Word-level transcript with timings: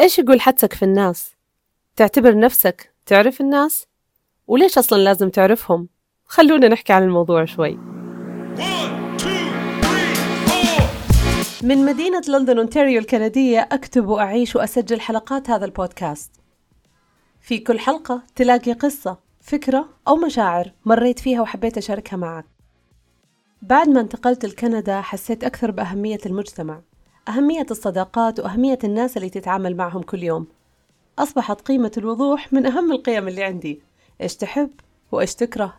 إيش 0.00 0.18
يقول 0.18 0.40
حدسك 0.40 0.72
في 0.72 0.84
الناس؟ 0.84 1.34
تعتبر 1.96 2.38
نفسك 2.38 2.92
تعرف 3.06 3.40
الناس؟ 3.40 3.86
وليش 4.46 4.78
أصلا 4.78 4.98
لازم 4.98 5.28
تعرفهم؟ 5.28 5.88
خلونا 6.24 6.68
نحكي 6.68 6.92
عن 6.92 7.02
الموضوع 7.02 7.44
شوي 7.44 7.78
من 11.62 11.84
مدينة 11.84 12.22
لندن 12.28 12.58
أونتاريو 12.58 13.00
الكندية 13.00 13.68
أكتب 13.72 14.08
وأعيش 14.08 14.56
وأسجل 14.56 15.00
حلقات 15.00 15.50
هذا 15.50 15.64
البودكاست 15.64 16.30
في 17.40 17.58
كل 17.58 17.78
حلقة 17.78 18.22
تلاقي 18.34 18.72
قصة 18.72 19.18
فكرة 19.40 19.88
أو 20.08 20.16
مشاعر 20.16 20.72
مريت 20.84 21.18
فيها 21.18 21.40
وحبيت 21.40 21.78
أشاركها 21.78 22.16
معك 22.16 22.44
بعد 23.62 23.88
ما 23.88 24.00
انتقلت 24.00 24.44
لكندا 24.46 25.00
حسيت 25.00 25.44
أكثر 25.44 25.70
بأهمية 25.70 26.20
المجتمع 26.26 26.80
أهمية 27.28 27.66
الصداقات 27.70 28.40
وأهمية 28.40 28.78
الناس 28.84 29.16
اللي 29.16 29.30
تتعامل 29.30 29.76
معهم 29.76 30.02
كل 30.02 30.22
يوم. 30.22 30.46
أصبحت 31.18 31.60
قيمة 31.60 31.92
الوضوح 31.98 32.52
من 32.52 32.66
أهم 32.66 32.92
القيم 32.92 33.28
اللي 33.28 33.44
عندي. 33.44 33.80
إيش 34.20 34.36
تحب 34.36 34.70
وإيش 35.12 35.34
تكره؟ 35.34 35.74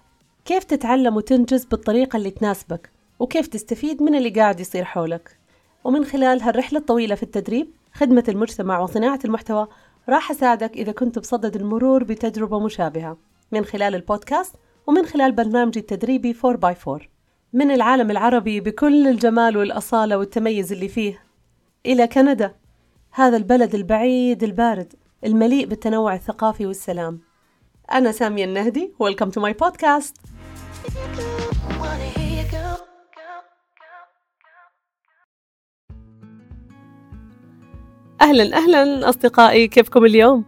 كيف 0.45 0.63
تتعلم 0.63 1.15
وتنجز 1.15 1.65
بالطريقة 1.65 2.17
اللي 2.17 2.31
تناسبك؟ 2.31 2.89
وكيف 3.19 3.47
تستفيد 3.47 4.03
من 4.03 4.15
اللي 4.15 4.29
قاعد 4.29 4.59
يصير 4.59 4.83
حولك؟ 4.83 5.37
ومن 5.83 6.05
خلال 6.05 6.41
هالرحلة 6.41 6.79
الطويلة 6.79 7.15
في 7.15 7.23
التدريب 7.23 7.67
خدمة 7.93 8.23
المجتمع 8.29 8.79
وصناعة 8.79 9.19
المحتوى 9.25 9.67
راح 10.09 10.31
أساعدك 10.31 10.71
إذا 10.77 10.91
كنت 10.91 11.19
بصدد 11.19 11.55
المرور 11.55 12.03
بتجربة 12.03 12.59
مشابهة. 12.59 13.17
من 13.51 13.65
خلال 13.65 13.95
البودكاست 13.95 14.55
ومن 14.87 15.05
خلال 15.05 15.31
برنامجي 15.31 15.79
التدريبي 15.79 16.33
4x4 16.33 17.01
من 17.53 17.71
العالم 17.71 18.11
العربي 18.11 18.59
بكل 18.59 19.07
الجمال 19.07 19.57
والأصالة 19.57 20.17
والتميز 20.17 20.71
اللي 20.71 20.87
فيه 20.87 21.26
إلى 21.85 22.07
كندا 22.07 22.55
هذا 23.11 23.37
البلد 23.37 23.75
البعيد 23.75 24.43
البارد 24.43 24.93
المليء 25.25 25.65
بالتنوع 25.65 26.15
الثقافي 26.15 26.65
والسلام. 26.65 27.19
أنا 27.91 28.11
سامية 28.11 28.45
النهدي 28.45 28.93
Welcome 29.03 29.31
to 29.31 29.41
my 29.41 29.53
podcast. 29.53 30.13
أهلا 38.21 38.57
أهلا 38.57 39.09
أصدقائي 39.09 39.67
كيفكم 39.67 40.05
اليوم؟ 40.05 40.45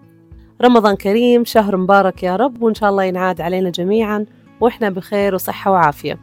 رمضان 0.62 0.96
كريم 0.96 1.46
شهر 1.46 1.78
مبارك 1.78 2.24
يا 2.24 2.36
رب 2.36 2.62
وإن 2.62 2.74
شاء 2.74 2.90
الله 2.90 3.04
ينعاد 3.04 3.42
علينا 3.42 3.70
جميعا 3.70 4.26
وإحنا 4.62 4.90
بخير 4.90 5.36
وصحة 5.36 5.72
وعافية. 5.72 6.20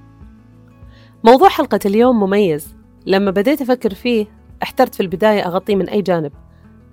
موضوع 1.24 1.48
حلقة 1.48 1.80
اليوم 1.86 2.20
مميز. 2.20 2.76
لما 3.06 3.30
بديت 3.30 3.62
أفكر 3.62 3.94
فيه 3.94 4.26
احترت 4.62 4.94
في 4.94 5.00
البداية 5.00 5.46
أغطيه 5.46 5.76
من 5.76 5.88
أي 5.88 6.02
جانب. 6.02 6.32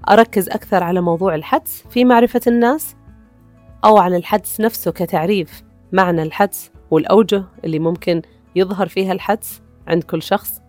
أركز 0.10 0.50
أكثر 0.50 0.84
على 0.84 1.02
موضوع 1.02 1.36
الحدس 1.36 1.84
في 1.90 2.06
معرفة 2.06 2.42
الناس 2.48 2.96
أو 3.86 3.98
عن 3.98 4.16
الحدس 4.16 4.62
نفسه 4.62 4.92
كتعريف. 4.92 5.64
معنى 5.92 6.24
الحدس 6.24 6.72
والأوجه 6.92 7.44
اللي 7.66 7.80
ممكن 7.80 8.22
يظهر 8.56 8.88
فيها 8.88 9.12
الحدس 9.12 9.62
عند 9.88 10.04
كل 10.04 10.22
شخص. 10.22 10.62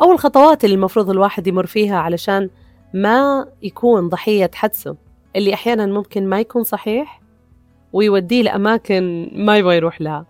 أو 0.00 0.12
الخطوات 0.12 0.64
اللي 0.64 0.76
المفروض 0.76 1.10
الواحد 1.10 1.46
يمر 1.46 1.66
فيها 1.66 1.98
علشان 1.98 2.50
ما 2.94 3.46
يكون 3.62 4.08
ضحية 4.08 4.50
حدسه 4.54 4.96
اللي 5.36 5.54
أحيانا 5.54 5.86
ممكن 5.86 6.28
ما 6.28 6.40
يكون 6.40 6.62
صحيح 6.62 7.20
ويوديه 7.92 8.42
لأماكن 8.42 9.30
ما 9.32 9.58
يبغى 9.58 9.76
يروح 9.76 10.00
لها. 10.00 10.26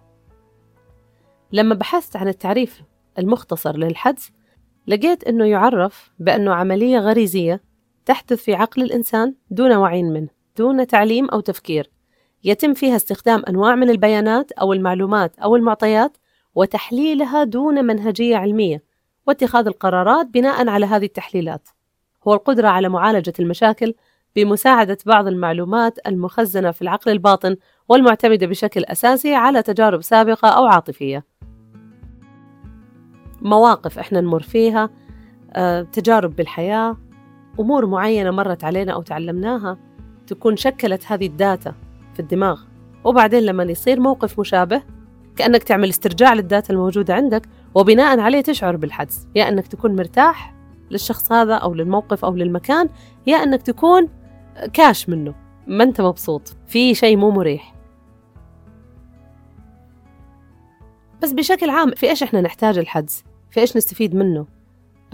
لما 1.53 1.75
بحثت 1.75 2.17
عن 2.17 2.29
التعريف 2.29 2.83
المختصر 3.19 3.77
للحدس 3.77 4.33
لقيت 4.87 5.25
أنه 5.25 5.45
يعرف 5.45 6.13
بأنه 6.19 6.55
عملية 6.55 6.99
غريزية 6.99 7.61
تحدث 8.07 8.43
في 8.43 8.55
عقل 8.55 8.83
الإنسان 8.83 9.35
دون 9.51 9.73
وعي 9.73 10.03
منه 10.03 10.29
دون 10.59 10.87
تعليم 10.87 11.29
أو 11.29 11.41
تفكير. 11.41 11.91
يتم 12.45 12.75
فيها 12.75 12.97
استخدام 12.97 13.43
أنواع 13.49 13.75
من 13.75 13.91
البيانات 13.91 14.53
أو 14.53 14.73
المعلومات 14.73 15.39
أو 15.39 15.57
المعطيات 15.57 16.17
وتحليلها 16.55 17.45
دون 17.45 17.85
منهجية 17.85 18.37
علمية 18.37 18.83
واتخاذ 19.27 19.67
القرارات 19.67 20.27
بناء 20.27 20.69
على 20.69 20.87
هذه 20.87 21.05
التحليلات. 21.05 21.69
هو 22.29 22.35
القدرة 22.35 22.69
على 22.69 22.89
معالجة 22.89 23.33
المشاكل 23.41 23.95
بمساعدة 24.37 24.99
بعض 25.07 25.27
المعلومات 25.27 25.99
المخزنة 26.07 26.71
في 26.71 26.83
العقل 26.83 27.11
الباطن 27.11 27.57
والمعتمدة 27.89 28.47
بشكل 28.47 28.85
أساسي 28.85 29.35
على 29.35 29.63
تجارب 29.63 30.03
سابقة 30.03 30.49
أو 30.49 30.65
عاطفية. 30.67 31.25
مواقف 33.45 33.99
إحنا 33.99 34.21
نمر 34.21 34.43
فيها 34.43 34.91
آه، 35.53 35.83
تجارب 35.83 36.37
بالحياة 36.37 36.97
أمور 37.61 37.87
معينة 37.87 38.31
مرت 38.31 38.65
علينا 38.65 38.93
أو 38.93 39.03
تعلمناها 39.03 39.79
تكون 40.27 40.57
شكلت 40.57 41.13
هذه 41.13 41.27
ال 41.27 41.36
data 41.36 41.75
في 42.15 42.21
الدماغ. 42.21 42.61
وبعدين 43.05 43.43
لما 43.43 43.65
يصير 43.65 44.01
موقف 44.01 44.41
مشابه 44.41 44.83
كأنك 45.37 45.63
تعمل 45.63 45.89
استرجاع 45.89 46.35
لل 46.35 46.48
data 46.48 46.73
الموجودة 46.73 47.15
عندك 47.15 47.49
وبناء 47.75 48.21
عليه 48.21 48.41
تشعر 48.41 48.77
بالحدس. 48.77 49.29
يا 49.35 49.49
أنك 49.49 49.67
تكون 49.67 49.97
مرتاح 49.97 50.55
للشخص 50.91 51.33
هذا 51.33 51.55
أو 51.55 51.75
للموقف 51.75 52.25
أو 52.25 52.35
للمكان 52.35 52.89
يا 53.27 53.37
أنك 53.37 53.63
تكون 53.63 54.09
كاش 54.73 55.09
منه. 55.09 55.35
ما 55.67 55.85
أنت 55.85 56.01
مبسوط. 56.01 56.57
في 56.67 56.95
شيء 56.95 57.17
مو 57.17 57.31
مريح. 57.31 57.75
بس 61.23 61.33
بشكل 61.33 61.71
عام 61.71 61.91
في 61.91 62.11
إيش 62.11 62.23
إحنا 62.23 62.41
نحتاج 62.41 62.79
الحدس؟ 62.79 63.25
في 63.55 63.61
إيش 63.61 63.77
نستفيد 63.77 64.15
منه؟ 64.15 64.47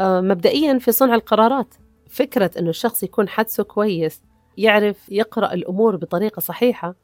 آه 0.00 0.20
مبدئيا 0.20 0.78
في 0.78 0.92
صنع 0.92 1.14
القرارات. 1.14 1.74
فكرة 2.08 2.50
أنه 2.58 2.70
الشخص 2.70 3.02
يكون 3.02 3.28
حدسه 3.28 3.62
كويس 3.62 4.22
يعرف 4.56 5.12
يقرأ 5.12 5.52
الأمور 5.52 5.96
بطريقة 5.96 6.40
صحيحة 6.40 6.94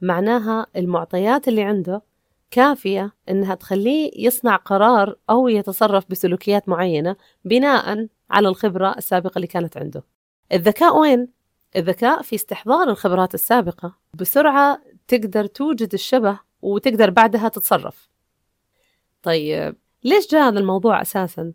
معناها 0.00 0.66
المعطيات 0.76 1.48
اللي 1.48 1.62
عنده 1.62 2.02
كافية 2.50 3.12
إنها 3.28 3.54
تخليه 3.54 4.10
يصنع 4.16 4.56
قرار 4.56 5.16
أو 5.30 5.48
يتصرف 5.48 6.04
بسلوكيات 6.10 6.68
معينة 6.68 7.16
بناء 7.44 8.08
على 8.30 8.48
الخبرة 8.48 8.94
السابقة 8.98 9.36
اللي 9.36 9.46
كانت 9.46 9.76
عنده. 9.76 10.04
الذكاء 10.52 10.98
وين؟ 10.98 11.28
الذكاء 11.76 12.22
في 12.22 12.34
استحضار 12.34 12.90
الخبرات 12.90 13.34
السابقة. 13.34 13.96
بسرعة 14.14 14.80
تقدر 15.08 15.46
توجد 15.46 15.92
الشبه 15.94 16.40
وتقدر 16.62 17.10
بعدها 17.10 17.48
تتصرف. 17.48 18.08
طيب 19.22 19.76
ليش 20.06 20.30
جاء 20.30 20.48
هذا 20.48 20.58
الموضوع 20.58 21.02
أساساً؟ 21.02 21.52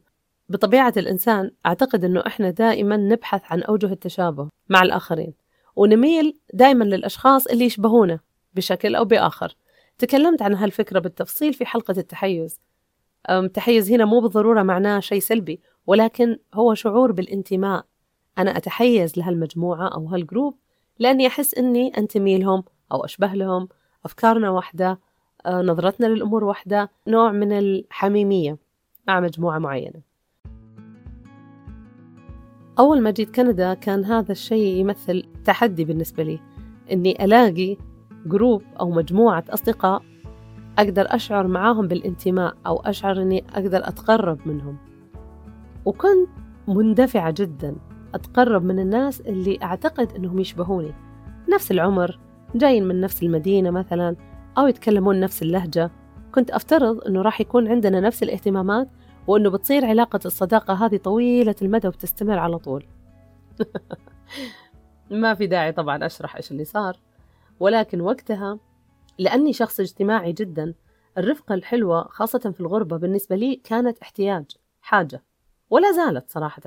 بطبيعة 0.50 0.94
الإنسان 0.97 1.51
أعتقد 1.66 2.06
أنه 2.06 2.23
إحنا 2.28 2.50
دائما 2.50 2.97
نبحث 2.97 3.41
عن 3.45 3.63
أوجه 3.63 3.85
التشابه 3.85 4.50
مع 4.69 4.81
الآخرين 4.81 5.34
ونميل 5.75 6.38
دائما 6.53 6.84
للأشخاص 6.84 7.47
اللي 7.47 7.66
يشبهونا 7.66 8.19
بشكل 8.53 8.95
أو 8.95 9.06
بآخر. 9.06 9.56
تكلمت 9.97 10.41
عن 10.41 10.56
هالفكرة 10.56 11.00
بالتفصيل 11.00 11.53
في 11.53 11.66
حلقة 11.66 11.94
التحيز. 11.97 12.59
التحيز 13.29 13.91
هنا 13.91 14.06
مو 14.06 14.19
بالضرورة 14.19 14.63
معناه 14.63 15.00
شيء 15.00 15.19
سلبي 15.19 15.62
ولكن 15.88 16.38
هو 16.53 16.73
شعور 16.73 17.12
بالانتماء. 17.12 17.85
أنا 18.38 18.57
أتحيز 18.57 19.18
لهالمجموعة 19.18 19.88
أو 19.88 20.07
هالجروب 20.07 20.57
لأني 21.00 21.28
أحس 21.28 21.53
أني 21.53 21.97
أنتمي 21.97 22.38
لهم 22.38 22.63
أو 22.91 23.06
أشبه 23.06 23.33
لهم 23.33 23.69
أفكارنا 24.06 24.50
واحدة 24.50 25.00
نظرتنا 25.47 26.06
للأمور 26.06 26.44
واحدة 26.44 26.90
نوع 27.07 27.31
من 27.31 27.52
الحميمية 27.52 28.57
مع 29.07 29.19
مجموعة 29.19 29.59
معينة. 29.59 30.02
أول 32.79 33.02
ما 33.02 33.12
جيت 33.12 33.35
كندا 33.35 33.74
كان 33.74 34.06
هذا 34.06 34.31
الشيء 34.31 34.78
يمثل 34.78 35.24
تحدي 35.46 35.85
بالنسبة 35.85 36.24
لي 36.24 36.40
إني 36.91 37.25
ألاقي 37.25 37.78
جروب 38.25 38.62
أو 38.80 38.91
مجموعة 38.91 39.44
أصدقاء 39.50 40.01
أقدر 40.78 41.06
أشعر 41.09 41.47
معاهم 41.47 41.88
بالانتماء 41.88 42.56
أو 42.66 42.80
أشعر 42.80 43.22
إني 43.22 43.44
أقدر 43.53 43.88
أتقرب 43.88 44.40
منهم. 44.46 44.78
وكنت 45.85 46.30
مندفعة 46.68 47.34
جدا 47.38 47.75
أتقرب 48.13 48.63
من 48.63 48.80
الناس 48.80 49.22
اللي 49.22 49.60
أعتقد 49.63 50.12
إنهم 50.15 50.39
يشبهوني. 50.39 50.94
نفس 51.54 51.71
العمر 51.71 52.19
جايين 52.56 52.88
من 52.88 53.01
نفس 53.01 53.24
المدينة 53.24 53.71
مثلا 53.71 54.15
أو 54.57 54.68
يتكلمون 54.68 55.19
نفس 55.19 55.42
اللهجة. 55.42 55.92
كنت 56.31 56.51
أفترض 56.51 57.07
إنه 57.07 57.21
راح 57.21 57.42
يكون 57.42 57.68
عندنا 57.68 58.00
نفس 58.00 58.24
الاهتمامات 58.24 58.88
وإنه 59.27 59.50
بتصير 59.50 59.86
علاقة 59.86 60.19
الصداقة 60.25 60.74
هذه 60.74 60.98
طويلة 60.98 61.56
المدى 61.62 61.88
وبتستمر 61.88 62.39
على 62.39 62.57
طول. 62.57 62.86
ما 65.12 65.33
في 65.33 65.48
داعي 65.48 65.71
طبعا 65.71 66.06
أشرح 66.06 66.36
إيش 66.36 66.51
اللي 66.51 66.65
صار. 66.65 67.00
ولكن 67.59 68.01
وقتها 68.01 68.59
لأني 69.19 69.53
شخص 69.53 69.80
اجتماعي 69.80 70.31
جدا 70.31 70.74
الرفقة 71.18 71.56
الحلوة 71.56 72.03
خاصة 72.03 72.51
في 72.51 72.62
الغربة 72.62 72.98
بالنسبة 72.98 73.36
لي 73.36 73.56
كانت 73.56 74.00
احتياج 74.00 74.45
حاجة. 74.81 75.24
ولا 75.69 75.92
زالت 75.92 76.31
صراحة 76.31 76.62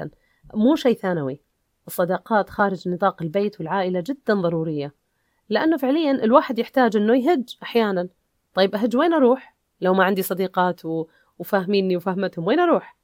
مو 0.54 0.76
شيء 0.76 0.96
ثانوي. 0.96 1.40
الصداقات 1.86 2.50
خارج 2.50 2.88
نطاق 2.88 3.22
البيت 3.22 3.60
والعائلة 3.60 4.00
جدا 4.06 4.34
ضرورية. 4.34 5.03
لأنه 5.48 5.76
فعليا 5.76 6.10
الواحد 6.10 6.58
يحتاج 6.58 6.96
أنه 6.96 7.16
يهج 7.16 7.56
أحيانا. 7.62 8.08
طيب 8.54 8.74
أهج 8.74 8.96
وين 8.96 9.12
أروح؟ 9.12 9.56
لو 9.80 9.94
ما 9.94 10.04
عندي 10.04 10.22
صديقات 10.22 10.84
و... 10.84 11.06
وفاهميني 11.38 11.96
وفهمتهم 11.96 12.46
وين 12.46 12.60
أروح؟ 12.60 12.96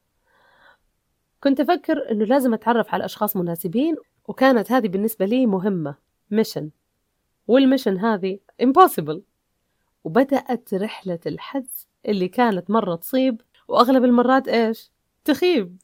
كنت 1.43 1.59
أفكر 1.59 2.11
أنه 2.11 2.25
لازم 2.25 2.53
أتعرف 2.53 2.93
على 2.93 3.05
أشخاص 3.05 3.37
مناسبين 3.37 3.95
وكانت 4.27 4.71
هذه 4.71 4.87
بالنسبة 4.87 5.25
لي 5.25 5.45
مهمة. 5.45 5.95
mission 6.31 6.69
وال 7.47 7.58
mission 7.58 7.97
هذه 7.97 8.39
impossible. 8.63 9.19
وبدأت 10.03 10.73
رحلة 10.73 11.19
الحجز 11.25 11.87
اللي 12.05 12.27
كانت 12.27 12.69
مرة 12.69 12.95
تصيب 12.95 13.41
وأغلب 13.67 14.03
المرات 14.03 14.47
إيش؟ 14.47 14.91
تخيب. 15.25 15.77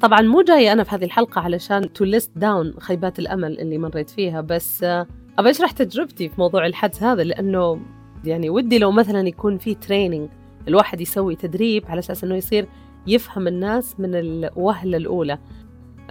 طبعا 0.00 0.22
مو 0.22 0.42
جاية 0.42 0.72
أنا 0.72 0.84
في 0.84 0.94
هذه 0.94 1.04
الحلقة 1.04 1.40
علشان 1.40 1.92
to 1.92 2.04
list 2.04 2.30
down 2.36 2.74
خيبات 2.80 3.18
الأمل 3.18 3.60
اللي 3.60 3.78
مريت 3.78 4.10
فيها 4.10 4.40
بس 4.40 4.84
آه، 4.84 5.06
أبى 5.38 5.50
أشرح 5.50 5.70
تجربتي 5.70 6.28
في 6.28 6.34
موضوع 6.40 6.66
الحدس 6.66 7.02
هذا 7.02 7.22
لأنه 7.22 7.80
يعني 8.24 8.50
ودي 8.50 8.78
لو 8.78 8.90
مثلا 8.90 9.28
يكون 9.28 9.58
في 9.58 9.74
training 9.74 10.28
الواحد 10.68 11.00
يسوي 11.00 11.36
تدريب 11.36 11.84
على 11.88 11.98
أساس 11.98 12.24
أنه 12.24 12.34
يصير 12.34 12.68
يفهم 13.06 13.48
الناس 13.48 14.00
من 14.00 14.14
الوهلة 14.14 14.96
الأولى. 14.96 15.38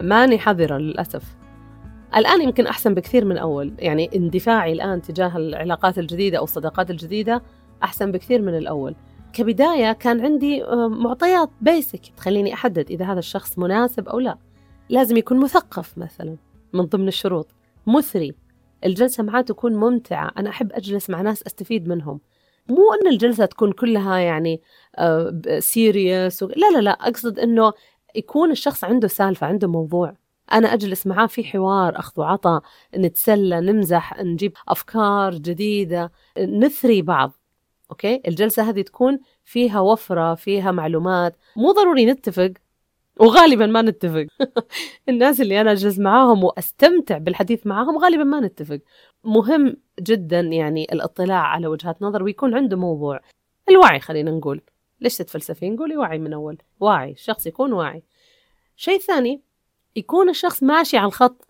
ماني 0.02 0.40
حذرة 0.40 0.78
للأسف. 0.78 1.36
الآن 2.16 2.42
يمكن 2.42 2.68
أحسن 2.68 2.94
بكثير 2.94 3.26
من 3.26 3.38
أول 3.38 3.74
يعني 3.80 4.10
اندفاعي 4.16 4.74
الآن 4.74 5.02
تجاه 5.02 5.38
العلاقات 5.38 5.98
الجديدة 6.00 6.38
أو 6.38 6.44
الصداقات 6.44 6.92
الجديدة 6.92 7.42
أحسن 7.84 8.12
بكثير 8.12 8.42
من 8.42 8.58
الأول. 8.58 8.96
كبداية 9.36 9.92
كان 9.92 10.22
عندي 10.22 10.64
آه، 10.64 10.88
معطيات 10.88 11.50
basic 11.62 12.08
تخليني 12.18 12.54
أحدد 12.54 12.92
إذا 12.92 13.06
هذا 13.06 13.20
الشخص 13.20 13.60
مناسب 13.60 14.08
أو 14.10 14.20
لا. 14.20 14.38
لازم 14.90 15.18
يكون 15.18 15.40
مثقف 15.40 15.98
مثلا 15.98 16.38
من 16.74 16.82
ضمن 16.82 17.08
الشروط. 17.08 17.48
مثري 17.88 18.34
الجلسة 18.86 19.24
معاه 19.24 19.42
تكون 19.42 19.76
ممتعة 19.76 20.32
أنا 20.38 20.50
أحب 20.50 20.72
أجلس 20.74 21.10
مع 21.10 21.22
ناس 21.22 21.44
أستفيد 21.44 21.88
منهم. 21.88 22.20
مو 22.70 22.94
أن 22.94 23.08
الجلسة 23.08 23.46
تكون 23.46 23.72
كلها 23.72 24.18
يعني 24.18 24.62
serious 25.60 26.44
آه، 26.44 26.48
لا 26.48 26.72
لا 26.72 26.82
لا 26.82 26.92
أقصد 26.92 27.40
أنه 27.40 27.74
يكون 28.16 28.52
الشخص 28.52 28.84
عنده 28.84 29.08
سالفة 29.08 29.48
عنده 29.48 29.68
موضوع. 29.68 30.14
أنا 30.54 30.74
أجلس 30.74 31.08
معاه 31.08 31.28
في 31.28 31.44
حوار 31.44 32.00
أخذ 32.00 32.22
وعطاء 32.22 32.62
نتسلى 32.98 33.62
نمزح 33.62 34.22
نجيب 34.22 34.54
أفكار 34.68 35.34
جديدة. 35.36 36.12
نثري 36.40 37.02
بعض. 37.02 37.45
okay؟ 37.92 38.22
الجلسة 38.28 38.70
هذه 38.70 38.82
تكون 38.82 39.20
فيها 39.46 39.80
وفرة 39.80 40.36
فيها 40.36 40.72
معلومات. 40.72 41.36
مو 41.56 41.72
ضروري 41.72 42.06
نتفق 42.06 42.52
وغالبا 43.20 43.66
ما 43.66 43.82
نتفق. 43.82 44.26
الناس 45.10 45.42
اللي 45.42 45.62
أنا 45.62 45.72
أجلس 45.72 46.00
معاهم 46.00 46.44
وأستمتع 46.44 47.18
بالحديث 47.18 47.68
معاهم 47.68 47.98
غالبا 47.98 48.24
ما 48.24 48.40
نتفق. 48.40 48.80
مهم 49.24 49.78
جدا 50.00 50.40
يعني 50.40 50.88
الاطلاع 50.92 51.42
على 51.42 51.68
وجهات 51.68 52.02
نظر 52.02 52.24
ويكون 52.24 52.56
عنده 52.56 52.78
موضوع. 52.78 53.20
الوعي 53.70 54.00
خلينا 54.00 54.32
نقول. 54.32 54.62
ليش 55.02 55.18
تتفلسفين؟ 55.18 55.78
قولي 55.78 55.98
وعي 55.98 56.20
من 56.20 56.34
أول. 56.34 56.58
واعي 56.80 57.12
الشخص 57.12 57.48
يكون 57.48 57.74
واعي. 57.74 58.04
شيء 58.76 59.00
ثاني 59.00 59.42
يكون 59.96 60.30
الشخص 60.30 60.64
ماشي 60.64 60.98
على 60.98 61.08
الخط. 61.08 61.48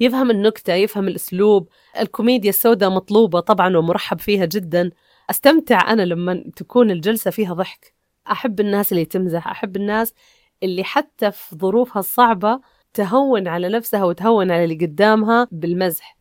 يفهم 0.00 0.30
النكتة 0.30 0.74
يفهم 0.74 1.08
الأسلوب. 1.08 1.68
الكوميديا 2.00 2.50
السوداء 2.50 2.90
مطلوبة 2.90 3.40
طبعا 3.40 3.76
ومرحب 3.76 4.18
فيها 4.18 4.44
جدا. 4.44 4.90
أستمتع 5.30 5.92
أنا 5.92 6.02
لما 6.02 6.44
تكون 6.56 6.90
الجلسة 6.90 7.30
فيها 7.30 7.54
ضحك. 7.54 7.94
أحب 8.30 8.60
الناس 8.60 8.92
اللي 8.92 9.04
تمزح 9.04 9.48
أحب 9.48 9.76
الناس 9.76 10.14
اللي 10.62 10.84
حتى 10.84 11.30
في 11.30 11.56
ظروفها 11.56 12.00
الصعبة 12.00 12.60
تهون 12.94 13.48
على 13.48 13.68
نفسها 13.68 14.04
وتهون 14.04 14.50
على 14.50 14.64
اللي 14.64 14.86
قدامها 14.86 15.48
بالمزح. 15.52 16.18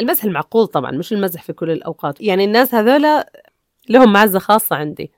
المزح 0.00 0.24
المعقول 0.24 0.66
طبعا 0.66 0.90
مش 0.90 1.12
المزح 1.12 1.42
في 1.42 1.52
كل 1.52 1.70
الأوقات. 1.70 2.20
يعني 2.20 2.44
الناس 2.44 2.74
هذولا 2.74 3.32
لهم 3.88 4.12
معزة 4.12 4.38
خاصة 4.38 4.76
عندي. 4.76 5.12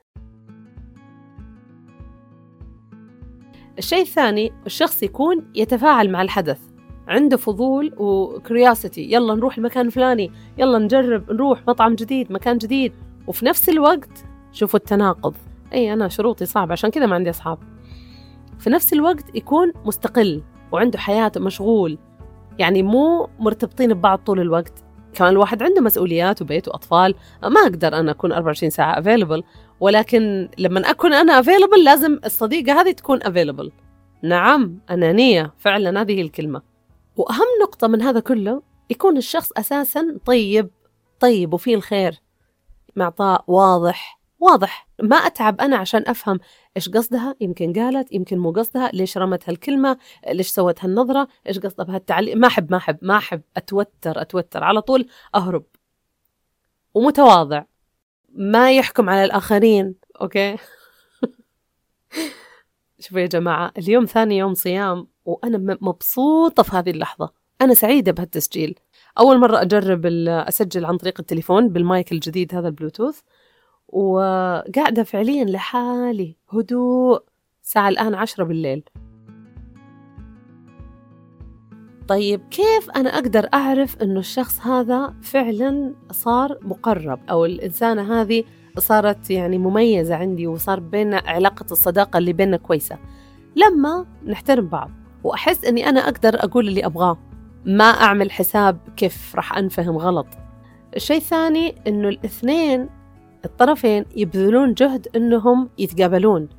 الشيء 3.77 4.01
الثاني 4.01 4.53
الشخص 4.65 5.03
يكون 5.03 5.51
يتفاعل 5.55 6.11
مع 6.11 6.21
الحدث. 6.21 6.59
عنده 7.07 7.37
فضول 7.37 7.93
وكرياسيتي 7.97 9.11
يلا 9.11 9.35
نروح 9.35 9.57
المكان 9.57 9.85
الفلاني 9.85 10.31
يلا 10.57 10.79
نجرب 10.79 11.31
نروح 11.31 11.67
مطعم 11.67 11.95
جديد 11.95 12.31
مكان 12.31 12.57
جديد. 12.57 12.93
وفي 13.27 13.45
نفس 13.45 13.69
الوقت 13.69 14.25
شوفوا 14.51 14.79
التناقض. 14.79 15.35
اي 15.73 15.93
أنا 15.93 16.07
شروطي 16.07 16.45
صعبة 16.45 16.71
عشان 16.71 16.89
كذا 16.89 17.05
ما 17.05 17.15
عندي 17.15 17.29
أصحاب. 17.29 17.57
في 18.59 18.69
نفس 18.69 18.93
الوقت 18.93 19.35
يكون 19.35 19.73
مستقل 19.85 20.43
وعنده 20.71 20.99
حياته 20.99 21.39
مشغول. 21.39 21.97
يعني 22.59 22.83
مو 22.83 23.29
مرتبطين 23.39 23.93
ببعض 23.93 24.19
طول 24.19 24.39
الوقت. 24.39 24.83
كمان 25.13 25.31
الواحد 25.31 25.63
عنده 25.63 25.81
مسؤوليات 25.81 26.41
وبيت 26.41 26.67
وأطفال. 26.67 27.15
ما 27.43 27.61
أقدر 27.61 27.99
أنا 27.99 28.11
أكون 28.11 28.31
24 28.31 28.69
ساعة 28.69 29.01
available. 29.01 29.43
ولكن 29.79 30.49
لما 30.57 30.79
أكون 30.89 31.13
أنا 31.13 31.41
available 31.41 31.83
لازم 31.85 32.19
الصديقة 32.25 32.81
هذه 32.81 32.91
تكون 32.91 33.19
available. 33.19 33.69
نعم 34.23 34.79
أنانية. 34.89 35.53
فعلا 35.57 36.01
هذه 36.01 36.21
الكلمة. 36.21 36.61
وأهم 37.15 37.47
نقطة 37.61 37.87
من 37.87 38.01
هذا 38.01 38.19
كله 38.19 38.61
يكون 38.89 39.17
الشخص 39.17 39.51
أساسا 39.57 40.17
طيب. 40.25 40.69
طيب 41.19 41.53
وفيه 41.53 41.75
الخير. 41.75 42.22
معطاء 42.95 43.43
واضح 43.47 44.23
واضح. 44.43 44.87
ما 45.03 45.15
أتعب 45.15 45.61
أنا 45.61 45.77
عشان 45.77 46.03
أفهم 46.07 46.39
إيش 46.77 46.89
قصدها 46.89 47.35
يمكن 47.41 47.73
قالت 47.73 48.11
يمكن 48.11 48.37
مو 48.37 48.51
قصدها 48.51 48.89
ليش 48.93 49.17
رمت 49.17 49.49
هالكلمة 49.49 49.97
ليش 50.27 50.47
سوت 50.47 50.83
هالنظرة 50.83 51.27
إيش 51.47 51.59
قصدها 51.59 51.85
بهالتعليق. 51.85 52.35
ما 52.35 52.47
أحب 52.47 52.71
ما 52.71 52.77
أحب 52.77 52.97
ما 53.01 53.17
أحب 53.17 53.41
أتوتر 53.57 54.21
أتوتر. 54.21 54.63
على 54.63 54.81
طول 54.81 55.07
أهرب. 55.35 55.65
ومتواضع. 56.93 57.63
ما 58.29 58.71
يحكم 58.71 59.09
على 59.09 59.25
الآخرين 59.25 59.95
أوكي؟ 60.21 60.57
شوفوا 62.99 63.19
يا 63.19 63.25
جماعة 63.25 63.73
اليوم 63.77 64.05
ثاني 64.05 64.37
يوم 64.37 64.53
صيام 64.53 65.07
وأنا 65.25 65.77
مبسوطة 65.81 66.63
في 66.63 66.75
هذه 66.75 66.89
اللحظة. 66.89 67.33
أنا 67.61 67.73
سعيدة 67.73 68.11
بهالتسجيل. 68.11 68.79
أول 69.19 69.39
مرة 69.39 69.61
أجرب 69.61 70.05
أسجل 70.27 70.85
عن 70.85 70.97
طريق 70.97 71.15
التليفون 71.19 71.69
بالمايك 71.69 72.11
الجديد 72.11 72.55
هذا 72.55 72.67
البلوتوث 72.67 73.19
وقاعدة 73.87 75.03
فعليا 75.03 75.45
لحالي 75.45 76.35
هدوء 76.49 77.23
الساعة 77.63 77.89
الآن 77.89 78.15
عشرة 78.15 78.43
بالليل. 78.43 78.83
طيب 82.07 82.41
كيف 82.51 82.89
أنا 82.95 83.09
أقدر 83.09 83.49
أعرف 83.53 84.01
أنه 84.01 84.19
الشخص 84.19 84.59
هذا 84.59 85.13
فعلا 85.21 85.93
صار 86.11 86.57
مقرب 86.61 87.19
أو 87.29 87.45
الإنسانة 87.45 88.21
هذه 88.21 88.43
صارت 88.77 89.29
يعني 89.29 89.57
مميزة 89.57 90.15
عندي 90.15 90.47
وصار 90.47 90.79
بيننا 90.79 91.21
علاقة 91.25 91.65
الصداقة 91.71 92.17
اللي 92.17 92.33
بيننا 92.33 92.57
كويسة؟ 92.57 92.97
لما 93.55 94.05
نحترم 94.25 94.67
بعض 94.67 94.91
وأحس 95.23 95.65
أني 95.65 95.89
أنا 95.89 95.99
أقدر 95.99 96.35
أقول 96.35 96.67
اللي 96.67 96.85
أبغاه. 96.85 97.17
ما 97.65 97.83
أعمل 97.83 98.31
حساب 98.31 98.79
كيف 98.97 99.35
راح 99.35 99.57
أنفهم 99.57 99.97
غلط. 99.97 100.27
الشيء 100.95 101.17
الثاني 101.17 101.75
أنه 101.87 102.09
الاثنين 102.09 102.89
الطرفين 103.45 104.05
يبذلون 104.15 104.73
جهد 104.73 105.07
إنهم 105.15 105.69
يتقابلون. 105.77 106.49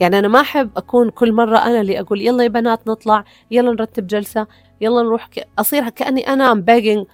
يعني 0.00 0.18
أنا 0.18 0.28
ما 0.28 0.40
أحب 0.40 0.70
أكون 0.76 1.10
كل 1.10 1.32
مرة 1.32 1.58
أنا 1.58 1.80
اللي 1.80 2.00
أقول 2.00 2.20
يلا 2.20 2.42
يا 2.42 2.48
بنات 2.48 2.88
نطلع 2.88 3.24
يلا 3.50 3.70
نرتب 3.70 4.06
جلسة 4.06 4.46
يلا 4.80 5.02
نروح 5.02 5.26
ك... 5.26 5.48
أصير 5.58 5.88
كأني 5.88 6.28
أنا 6.28 6.54
I'm 6.54 6.58
begging 6.58 7.06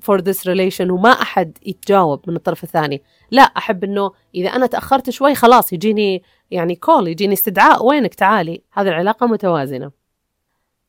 for 0.00 0.20
this 0.20 0.44
relation 0.44 0.90
وما 0.90 1.10
أحد 1.10 1.58
يتجاوب 1.66 2.30
من 2.30 2.36
الطرف 2.36 2.64
الثاني. 2.64 3.02
لا 3.30 3.42
أحب 3.42 3.84
إنه 3.84 4.12
إذا 4.34 4.48
أنا 4.48 4.66
تأخرت 4.66 5.10
شوي 5.10 5.34
خلاص 5.34 5.72
يجيني 5.72 6.22
يعني 6.50 6.74
كول 6.76 7.08
يجيني 7.08 7.32
استدعاء 7.32 7.86
وينك؟ 7.86 8.14
تعالي. 8.14 8.62
هذه 8.72 8.88
العلاقة 8.88 9.26
متوازنة. 9.26 9.90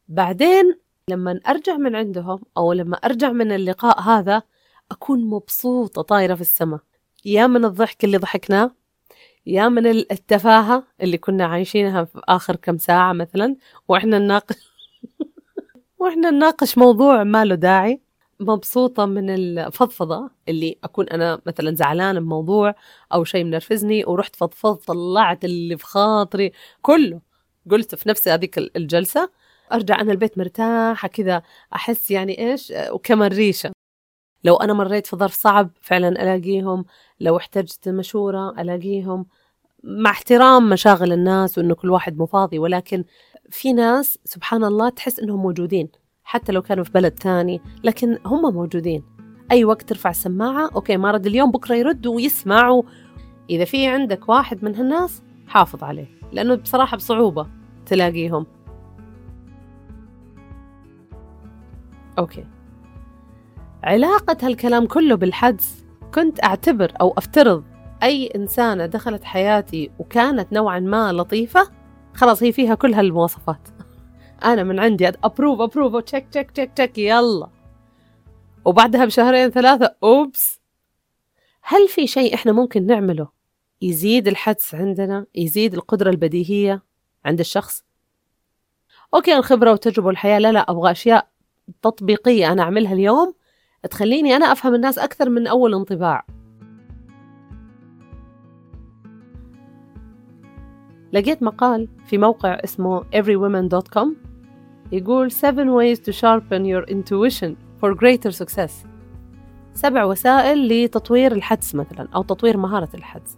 بعدين 0.07 0.77
لما 1.11 1.39
أرجع 1.47 1.77
من 1.77 1.95
عندهم 1.95 2.39
أو 2.57 2.73
لما 2.73 2.95
أرجع 2.97 3.31
من 3.31 3.51
اللقاء 3.51 4.01
هذا 4.01 4.43
أكون 4.91 5.25
مبسوطة 5.25 6.01
طايرة 6.01 6.35
في 6.35 6.41
السماء. 6.41 6.79
يا 7.25 7.47
من 7.47 7.65
الضحك 7.65 8.03
اللي 8.03 8.17
ضحكناه 8.17 8.71
يا 9.45 9.69
من 9.69 9.87
التفاهة 9.87 10.83
اللي 11.01 11.17
كنا 11.17 11.45
عايشينها 11.45 12.03
في 12.03 12.21
آخر 12.27 12.55
كم 12.55 12.77
ساعة 12.77 13.13
مثلا 13.13 13.55
وإحنا 13.87 14.19
نناقش 14.19 14.55
وإحنا 15.99 16.29
نناقش 16.31 16.77
موضوع 16.77 17.23
ما 17.23 17.45
له 17.45 17.55
داعي. 17.55 18.01
مبسوطة 18.39 19.05
من 19.05 19.29
الفضفضة 19.29 20.29
اللي 20.49 20.77
أكون 20.83 21.09
أنا 21.09 21.41
مثلا 21.45 21.75
زعلانة 21.75 22.19
بموضوع 22.19 22.75
أو 23.13 23.23
شيء 23.23 23.43
منرفزني 23.43 24.05
ورحت 24.05 24.35
فضفضت 24.35 24.87
طلعت 24.87 25.45
اللي 25.45 25.77
في 25.77 25.85
خاطري 25.85 26.51
كله. 26.81 27.21
قلت 27.71 27.95
في 27.95 28.09
نفس 28.09 28.27
هذيك 28.27 28.57
الجلسة 28.57 29.29
أرجع 29.73 30.01
أنا 30.01 30.11
البيت 30.11 30.37
مرتاحة 30.37 31.07
كذا 31.07 31.41
أحس 31.75 32.11
يعني 32.11 32.51
إيش؟ 32.51 32.73
وكمان 32.91 33.31
ريشة. 33.31 33.71
لو 34.43 34.55
أنا 34.55 34.73
مريت 34.73 35.07
في 35.07 35.15
ظرف 35.15 35.33
صعب 35.33 35.69
فعلا 35.81 36.07
ألاقيهم 36.07 36.85
لو 37.19 37.37
احتجت 37.37 37.89
مشورة 37.89 38.61
ألاقيهم. 38.61 39.25
مع 39.83 40.09
احترام 40.09 40.69
مشاغل 40.69 41.13
الناس 41.13 41.57
وإنه 41.57 41.75
كل 41.75 41.89
واحد 41.89 42.17
مفاضي 42.17 42.59
ولكن 42.59 43.03
في 43.49 43.73
ناس 43.73 44.19
سبحان 44.25 44.63
الله 44.63 44.89
تحس 44.89 45.19
إنهم 45.19 45.41
موجودين 45.41 45.89
حتى 46.23 46.51
لو 46.51 46.61
كانوا 46.61 46.83
في 46.83 46.91
بلد 46.91 47.19
ثاني 47.19 47.61
لكن 47.83 48.19
هم 48.25 48.53
موجودين. 48.53 49.03
أي 49.51 49.65
وقت 49.65 49.89
ترفع 49.89 50.09
السماعة 50.09 50.69
okay 50.75 50.97
ما 50.97 51.11
رد 51.11 51.25
اليوم 51.25 51.51
بكرة 51.51 51.75
يرد 51.75 52.07
ويسمع 52.07 52.81
إذا 53.49 53.65
في 53.65 53.87
عندك 53.87 54.29
واحد 54.29 54.63
من 54.63 54.75
هالناس 54.75 55.23
حافظ 55.47 55.83
عليه 55.83 56.07
لأنه 56.31 56.55
بصراحة 56.55 56.97
بصعوبة 56.97 57.47
تلاقيهم. 57.85 58.45
okay. 62.19 62.45
علاقة 63.83 64.37
هالكلام 64.41 64.85
كله 64.85 65.15
بالحدس 65.15 65.85
كنت 66.13 66.43
أعتبر 66.43 66.93
أو 67.01 67.13
أفترض 67.17 67.63
أي 68.03 68.27
إنسانة 68.27 68.85
دخلت 68.85 69.23
حياتي 69.23 69.91
وكانت 69.99 70.53
نوعا 70.53 70.79
ما 70.79 71.13
لطيفة 71.13 71.71
خلاص 72.13 72.43
هي 72.43 72.51
فيها 72.51 72.75
كل 72.75 72.93
هالمواصفات. 72.93 73.67
أنا 74.43 74.63
من 74.63 74.79
عندي 74.79 75.07
approve 75.07 75.61
approve 75.61 76.03
check 76.03 76.27
check 76.29 76.51
check 76.51 76.73
check 76.73 76.97
يلا. 76.97 77.49
وبعدها 78.65 79.05
بشهرين 79.05 79.49
ثلاثة 79.49 79.95
أوبس. 80.03 80.61
هل 81.61 81.87
في 81.87 82.07
شيء 82.07 82.35
إحنا 82.35 82.51
ممكن 82.51 82.85
نعمله 82.85 83.27
يزيد 83.81 84.27
الحدس 84.27 84.75
عندنا 84.75 85.25
يزيد 85.35 85.73
القدرة 85.73 86.09
البديهية 86.09 86.83
عند 87.25 87.39
الشخص؟ 87.39 87.83
أوكي 89.13 89.35
الخبرة 89.35 89.71
والتجربة 89.71 90.07
والحياة 90.07 90.39
لا 90.39 90.51
لا 90.51 90.59
أبغى 90.59 90.91
أشياء 90.91 91.27
تطبيقية 91.81 92.51
أنا 92.51 92.63
أعملها 92.63 92.93
اليوم 92.93 93.33
تخليني 93.89 94.35
أنا 94.35 94.51
أفهم 94.51 94.75
الناس 94.75 94.99
أكثر 94.99 95.29
من 95.29 95.47
أول 95.47 95.73
انطباع. 95.73 96.25
لقيت 101.13 101.43
مقال 101.43 101.87
في 102.05 102.17
موقع 102.17 102.57
اسمه 102.63 103.01
everywomen.com 103.01 104.07
يقول 104.91 105.31
7 105.31 105.65
ways 105.65 105.97
to 105.97 106.11
sharpen 106.13 106.65
your 106.65 106.85
intuition 106.91 107.55
for 107.81 107.95
greater 107.95 108.31
success. 108.31 108.71
سبع 109.73 110.03
وسائل 110.03 110.67
لتطوير 110.67 111.31
الحدس 111.31 111.75
مثلا 111.75 112.07
أو 112.15 112.23
تطوير 112.23 112.57
مهارة 112.57 112.89
الحدس. 112.93 113.37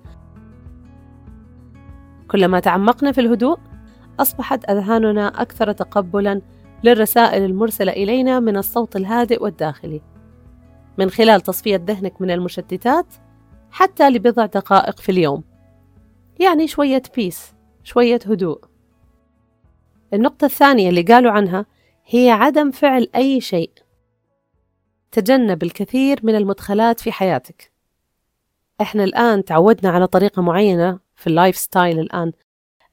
كلما 2.28 2.60
تعمقنا 2.60 3.12
في 3.12 3.22
الهدوء 3.22 3.58
أصبحت 4.20 4.70
أذهاننا 4.70 5.42
أكثر 5.42 5.72
تقبلا 5.72 6.42
للرسائل 6.84 7.44
المرسلة 7.44 7.92
إلينا 7.92 8.40
من 8.40 8.58
الصوت 8.58 8.96
الهادئ 8.96 9.44
والداخلي. 9.44 10.02
من 10.98 11.10
خلال 11.10 11.42
تصفية 11.42 11.84
ذهنك 11.88 12.22
من 12.22 12.32
المشتتات 12.32 13.06
حتى 13.72 14.10
لبضع 14.10 14.46
دقائق 14.46 15.00
في 15.00 15.12
اليوم. 15.12 15.44
يعني 16.40 16.68
شوية 16.68 17.04
بيس 17.16 17.54
شوية 17.84 18.20
هدوء. 18.26 18.62
النقطة 20.14 20.46
الثانية 20.46 20.90
اللي 20.90 21.02
قالوا 21.02 21.32
عنها 21.32 21.66
هي 22.06 22.30
عدم 22.30 22.72
فعل 22.72 23.08
أي 23.16 23.42
شيء. 23.42 23.72
تجنب 25.12 25.64
الكثير 25.64 26.20
من 26.24 26.36
المدخلات 26.36 27.00
في 27.00 27.12
حياتك. 27.12 27.72
إحنا 28.82 29.04
الآن 29.04 29.46
تعودنا 29.46 29.90
على 29.92 30.08
طريقة 30.08 30.42
معينة 30.42 31.00
في 31.16 31.28
ال 31.28 31.58
lifestyle 31.58 32.00
الآن. 32.00 32.32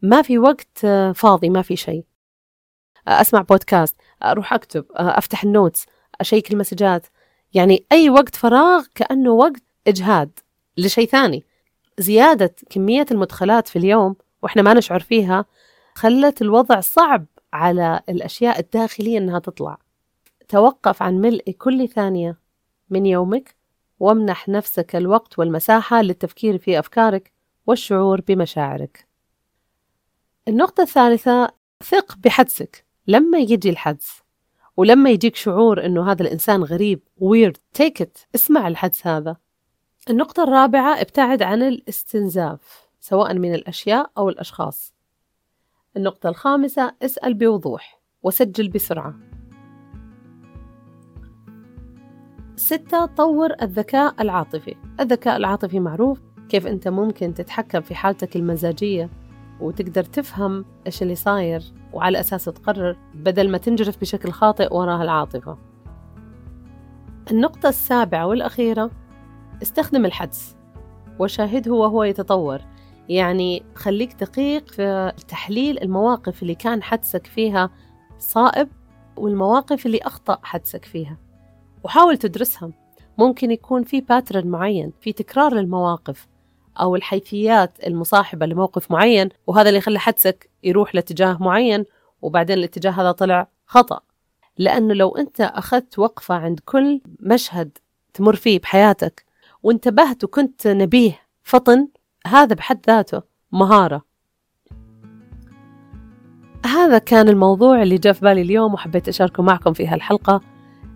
ما 0.02 0.23
في 0.23 0.38
وقت 0.38 0.78
فاضي 1.14 1.50
ما 1.50 1.62
في 1.62 1.76
شيء. 1.76 2.04
أسمع 3.09 3.40
بودكاست 3.40 3.97
أروح 4.23 4.52
أكتب 4.52 4.85
أفتح 4.92 5.45
ال 5.44 5.51
notes 5.51 5.87
أ 6.20 6.26
check 6.26 6.52
المسجات. 6.52 7.07
يعني 7.54 7.87
أي 7.92 8.11
وقت 8.11 8.37
فراغ 8.37 8.85
كأنه 8.95 9.30
وقت 9.30 9.62
إجهاد 9.87 10.38
لشيء 10.78 11.09
ثاني. 11.09 11.45
زيادة 11.99 12.54
كمية 12.71 13.07
المدخلات 13.11 13.69
في 13.69 13.76
اليوم 13.76 14.16
وإحنا 14.42 14.62
ما 14.62 14.75
نشعر 14.75 15.00
فيها 15.00 15.45
خلت 15.95 16.42
الوضع 16.42 16.80
صعب 16.80 17.26
على 17.52 18.00
الأشياء 18.09 18.61
الداخلية 18.61 19.19
إنها 19.19 19.38
تطلع. 19.38 19.78
توقف 20.49 21.02
عن 21.02 21.14
ملء 21.14 21.50
كل 21.50 21.88
ثانية 21.88 22.38
من 22.90 23.07
يومك 23.07 23.54
وامنح 24.00 24.49
نفسك 24.49 24.97
الوقت 24.97 25.38
والمساحة 25.38 26.02
للتفكير 26.02 26.59
في 26.59 26.78
أفكارك 26.78 27.33
والشعور 27.66 28.21
بمشاعرك. 28.21 29.07
النقطة 30.49 30.83
الثالثة 30.83 31.49
ثق 31.85 32.16
بحدسك. 32.16 32.85
لما 33.10 33.38
يجي 33.38 33.70
الحدس 33.70 34.22
ولما 34.76 35.10
يجيك 35.10 35.36
شعور 35.36 35.86
إنه 35.86 36.10
هذا 36.10 36.22
الإنسان 36.22 36.62
غريب 36.62 37.00
ويرد 37.18 37.56
تيك 37.72 38.02
ات 38.02 38.18
اسمع 38.34 38.68
الحدس 38.68 39.06
هذا. 39.06 39.36
النقطة 40.10 40.42
الرابعة 40.42 41.00
ابتعد 41.00 41.42
عن 41.42 41.62
الاستنزاف 41.62 42.88
سواء 43.00 43.34
من 43.34 43.54
الأشياء 43.54 44.10
أو 44.18 44.28
الأشخاص. 44.28 44.94
النقطة 45.96 46.28
الخامسة 46.28 46.92
اسأل 47.02 47.34
بوضوح 47.34 48.00
وسجل 48.22 48.68
بسرعة. 48.68 49.14
ستة 52.56 53.06
طور 53.06 53.50
الذكاء 53.62 54.22
العاطفي. 54.22 54.74
الذكاء 55.00 55.36
العاطفي 55.36 55.80
معروف 55.80 56.20
كيف 56.48 56.66
أنت 56.66 56.88
ممكن 56.88 57.34
تتحكم 57.34 57.80
في 57.80 57.94
حالتك 57.94 58.36
المزاجية. 58.36 59.10
وتقدر 59.60 60.04
تفهم 60.04 60.64
إيش 60.86 61.02
اللي 61.02 61.14
صاير 61.14 61.62
وعلى 61.92 62.20
أساسه 62.20 62.52
تقرر 62.52 62.96
بدل 63.14 63.50
ما 63.50 63.58
تنجرف 63.58 64.00
بشكل 64.00 64.30
خاطئ 64.30 64.74
وراء 64.74 65.02
العاطفة. 65.02 65.58
النقطة 67.30 67.68
السابعة 67.68 68.26
والأخيرة 68.26 68.90
استخدم 69.62 70.04
الحدس 70.04 70.56
وشاهده 71.18 71.72
وهو 71.72 72.04
يتطور. 72.04 72.60
يعني 73.08 73.62
خليك 73.74 74.14
دقيق 74.14 74.70
في 74.70 75.12
تحليل 75.28 75.82
المواقف 75.82 76.42
اللي 76.42 76.54
كان 76.54 76.82
حدسك 76.82 77.26
فيها 77.26 77.70
صائب 78.18 78.68
والمواقف 79.16 79.86
اللي 79.86 79.98
أخطأ 79.98 80.38
حدسك 80.42 80.84
فيها 80.84 81.16
وحاول 81.84 82.16
تدرسها. 82.16 82.70
ممكن 83.18 83.50
يكون 83.50 83.82
في 83.82 84.00
باترن 84.00 84.48
معين 84.48 84.92
في 85.00 85.12
تكرار 85.12 85.54
للمواقف 85.54 86.28
أو 86.80 86.96
الحيثيات 86.96 87.87
المصاحبة 87.87 88.46
لموقف 88.46 88.90
معين 88.90 89.28
وهذا 89.46 89.68
اللي 89.68 89.78
يخلي 89.78 89.99
حدسك 89.99 90.50
يروح 90.62 90.94
لاتجاه 90.94 91.37
معين 91.40 91.84
وبعدين 92.22 92.58
الاتجاه 92.58 92.90
هذا 92.90 93.12
طلع 93.12 93.49
خطأ. 93.66 94.00
لأنه 94.58 94.94
لو 94.94 95.16
أنت 95.16 95.40
أخذت 95.40 95.99
وقفة 95.99 96.34
عند 96.34 96.60
كل 96.64 97.00
مشهد 97.20 97.78
تمر 98.14 98.37
فيه 98.37 98.60
بحياتك 98.60 99.25
وانتبهت 99.62 100.25
وكنت 100.25 100.66
نبيه 100.66 101.20
فطن 101.42 101.88
هذا 102.26 102.54
بحد 102.54 102.80
ذاته 102.87 103.22
مهارة. 103.52 104.04
هذا 106.66 106.99
كان 106.99 107.28
الموضوع 107.28 107.82
اللي 107.82 107.99
جاء 107.99 108.12
في 108.12 108.20
بالي 108.20 108.42
اليوم 108.42 108.75
وحبيت 108.75 109.08
أشاركه 109.08 109.42
معكم 109.42 109.72
في 109.72 109.87
هالحلقة. 109.87 110.40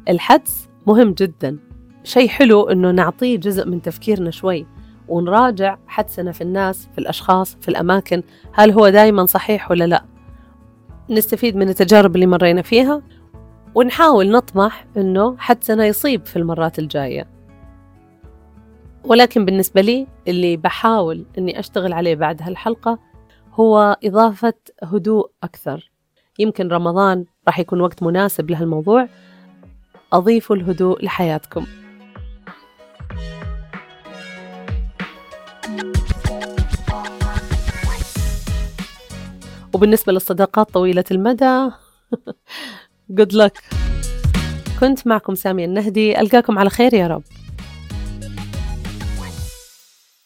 الحدس 0.08 0.68
مهم 0.86 1.12
جدا. 1.12 1.58
شيء 2.04 2.28
حلو 2.28 2.62
أنه 2.62 2.90
نعطيه 2.90 3.36
جزء 3.36 3.66
من 3.66 3.82
تفكيرنا 3.82 4.30
شوي. 4.30 4.66
ونراجع 5.08 5.78
حدسنا 5.86 6.32
في 6.32 6.40
الناس 6.40 6.88
في 6.92 6.98
الأشخاص 6.98 7.56
في 7.60 7.68
الأماكن 7.68 8.22
هل 8.52 8.70
هو 8.70 8.88
دائما 8.88 9.26
صحيح 9.26 9.70
ولا 9.70 9.84
لا. 9.84 10.04
نستفيد 11.10 11.56
من 11.56 11.68
التجارب 11.68 12.14
اللي 12.14 12.26
مرينا 12.26 12.62
فيها 12.62 13.02
ونحاول 13.74 14.30
نطمح 14.30 14.86
أنه 14.96 15.36
حدسنا 15.38 15.86
يصيب 15.86 16.26
في 16.26 16.36
المرات 16.36 16.78
الجاية. 16.78 17.26
ولكن 19.04 19.44
بالنسبة 19.44 19.80
لي 19.80 20.06
اللي 20.28 20.56
بحاول 20.56 21.26
أني 21.38 21.58
أشتغل 21.58 21.92
عليه 21.92 22.14
بعد 22.14 22.42
هالحلقة 22.42 22.98
هو 23.52 23.96
إضافة 24.04 24.54
هدوء 24.82 25.30
أكثر. 25.42 25.90
يمكن 26.38 26.68
رمضان 26.68 27.24
راح 27.46 27.58
يكون 27.58 27.80
وقت 27.80 28.02
مناسب 28.02 28.50
لهالموضوع. 28.50 29.08
أضيفوا 30.12 30.56
الهدوء 30.56 31.04
لحياتكم. 31.04 31.66
وبالنسبة 39.74 40.12
للصداقات 40.12 40.70
طويلة 40.70 41.04
المدى 41.10 41.70
good 43.20 43.32
luck. 43.32 43.62
كنت 44.80 45.06
معكم 45.06 45.34
سامية 45.34 45.64
النهدي 45.64 46.20
ألقاكم 46.20 46.58
على 46.58 46.70
خير 46.70 46.94
يا 46.94 47.06
رب. 47.06 47.22